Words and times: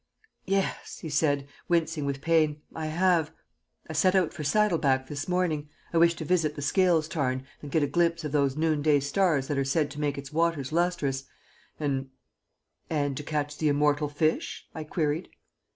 "Yes," 0.47 0.97
he 0.97 1.09
said, 1.09 1.47
wincing 1.67 2.05
with 2.05 2.21
pain, 2.21 2.63
"I 2.73 2.87
have. 2.87 3.31
I 3.87 3.93
set 3.93 4.15
out 4.15 4.33
for 4.33 4.43
Saddleback 4.43 5.05
this 5.07 5.27
morning 5.27 5.69
I 5.93 5.97
wished 5.99 6.17
to 6.17 6.25
visit 6.25 6.55
the 6.55 6.63
Scales 6.63 7.07
Tarn 7.07 7.45
and 7.61 7.69
get 7.69 7.83
a 7.83 7.87
glimpse 7.87 8.23
of 8.23 8.31
those 8.31 8.57
noonday 8.57 8.99
stars 9.01 9.47
that 9.47 9.59
are 9.59 9.63
said 9.63 9.91
to 9.91 9.99
make 10.01 10.17
its 10.17 10.33
waters 10.33 10.71
lustrous, 10.71 11.25
and" 11.79 12.09
"And 12.89 13.15
to 13.15 13.21
catch 13.21 13.59
the 13.59 13.67
immortal 13.67 14.09
fish?" 14.09 14.65
I 14.73 14.85
queried. 14.85 15.29